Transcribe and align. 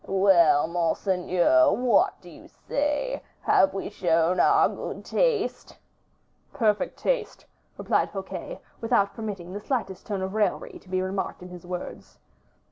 "Well, 0.07 0.65
monseigneur, 0.65 1.69
what 1.73 2.19
do 2.21 2.29
your 2.31 2.45
eyes 2.45 2.57
say? 2.67 3.21
Have 3.41 3.71
we 3.75 3.91
shown 3.91 4.39
our 4.39 4.67
good 4.67 5.05
taste?" 5.05 5.77
"Perfect 6.51 6.97
taste," 6.97 7.45
replied 7.77 8.09
Fouquet, 8.11 8.59
without 8.79 9.13
permitting 9.13 9.53
the 9.53 9.59
slightest 9.61 10.07
tone 10.07 10.23
of 10.23 10.33
raillery 10.33 10.79
to 10.79 10.89
be 10.89 11.03
remarked 11.03 11.43
in 11.43 11.49
his 11.49 11.67
words. 11.67 12.17